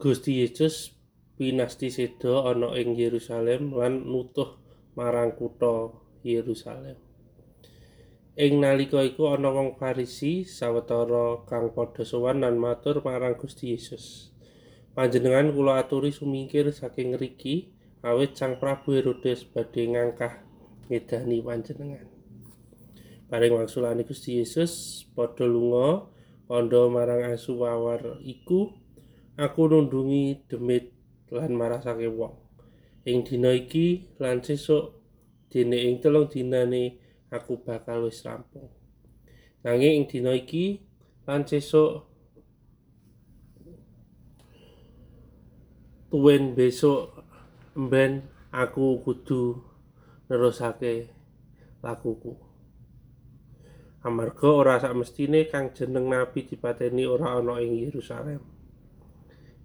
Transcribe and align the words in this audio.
Gusti 0.00 0.40
Yesus 0.40 0.96
pinasti 1.36 1.92
seda 1.92 2.48
ana 2.48 2.72
ing 2.72 2.96
Yerusalem 2.96 3.76
lan 3.76 4.08
nutuh 4.08 4.56
marang 4.96 5.36
kutha 5.36 5.92
Yerusalem. 6.24 6.96
Ing 8.32 8.64
nalika 8.64 9.04
iku 9.04 9.36
ana 9.36 9.52
wong 9.52 9.76
Farisi 9.76 10.48
sawetara 10.48 11.44
kang 11.44 11.76
padha 11.76 12.08
sowan 12.08 12.40
lan 12.40 12.56
matur 12.56 13.04
marang 13.04 13.36
Gusti 13.36 13.76
Yesus. 13.76 14.32
Panjenengan 14.96 15.52
kula 15.52 15.84
aturi 15.84 16.16
sumingkir 16.16 16.72
saking 16.72 17.12
ngriki 17.12 17.68
awit 18.00 18.40
Sang 18.40 18.56
Prabu 18.56 18.96
Herodes 18.96 19.44
badhe 19.52 19.84
ngangkah 19.84 20.40
ngedani 20.88 21.44
panjenengan. 21.44 22.08
Paring 23.28 23.52
wangsulane 23.52 24.08
Gusti 24.08 24.40
Yesus 24.40 25.04
padha 25.12 25.44
lunga 25.44 26.08
kandha 26.48 26.88
marang 26.88 27.36
asu 27.36 27.60
wawar 27.60 28.16
iku 28.24 28.80
aku 29.40 29.72
nundungi 29.72 30.44
demit 30.44 30.92
lan 31.32 31.56
marasake 31.56 32.04
wong. 32.12 32.36
Ing 33.08 33.24
dina 33.24 33.56
iki 33.56 34.12
lan 34.20 34.44
sesuk 34.44 35.00
dene 35.48 35.80
ing 35.88 36.04
telung 36.04 36.28
dinane 36.28 37.00
aku 37.32 37.64
bakal 37.64 38.04
wis 38.04 38.20
rampung. 38.20 38.68
Nanging 39.64 40.04
ing 40.04 40.04
dina 40.04 40.36
iki 40.36 40.84
lan 41.24 41.48
sesuk 41.48 42.04
tuwin 46.12 46.52
besok 46.52 47.24
emben 47.72 48.28
aku 48.52 49.00
kudu 49.00 49.56
nerusake 50.28 51.08
lakuku. 51.80 52.36
Amarga 54.04 54.48
ora 54.48 54.74
sakmestine 54.80 55.48
kang 55.48 55.72
jeneng 55.72 56.12
nabi 56.12 56.44
dipateni 56.44 57.08
ora 57.08 57.40
ana 57.40 57.60
ing 57.64 57.80
Yerusalem. 57.80 58.59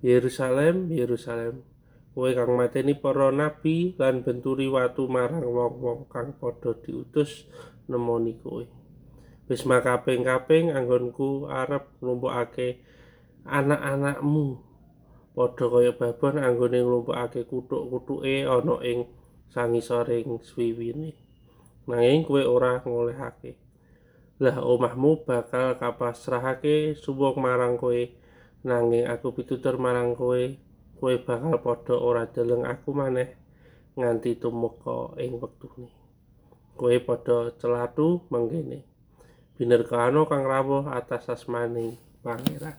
Yerusalem, 0.05 0.93
Yerusalem, 0.93 1.65
kowe 2.13 2.29
kang 2.29 2.53
mateni 2.53 2.93
para 2.93 3.33
nabi 3.33 3.97
lan 3.97 4.21
benturi 4.21 4.69
watu 4.69 5.09
marang 5.09 5.41
wong-wong 5.41 6.05
kang 6.13 6.37
padha 6.37 6.77
diutus 6.77 7.49
nemoni 7.89 8.37
kowe. 8.37 8.61
Wis 9.49 9.65
makaping-kaping 9.65 10.69
anggonku 10.69 11.49
arep 11.49 11.89
nglumpukake 12.05 12.85
anak-anakmu 13.49 14.61
padha 15.33 15.65
kaya 15.73 15.91
babon 15.97 16.37
anggone 16.37 16.85
nglumpukake 16.85 17.49
kuthuk-kuthuke 17.49 18.45
ana 18.45 18.85
ing 18.85 19.09
sangisoring 19.49 20.37
swiwine. 20.45 21.17
Nanging 21.89 22.29
kowe 22.29 22.45
ora 22.45 22.77
ngolehake. 22.85 23.57
Lah 24.37 24.61
omahmu 24.61 25.25
bakal 25.25 25.81
kapasrahake 25.81 26.93
suwung 26.93 27.41
marang 27.41 27.81
kowe 27.81 28.21
nanging 28.65 29.05
aku 29.05 29.31
pitutur 29.37 29.77
marang 29.77 30.17
kowe 30.17 30.41
kowe 30.97 31.13
bakal 31.21 31.61
padha 31.61 31.95
ora 31.95 32.25
deleng 32.25 32.65
aku 32.65 32.89
maneh 32.97 33.29
nganti 33.95 34.41
tumeka 34.41 35.15
ing 35.21 35.37
wektune. 35.39 35.87
Kowe 36.75 36.95
padha 37.07 37.53
celatu 37.55 38.25
mangkene. 38.33 38.83
Binerkano 39.55 40.27
kang 40.27 40.43
rawuh 40.43 40.91
atas 40.91 41.31
asmaning 41.31 41.95
Pangeran. 42.19 42.75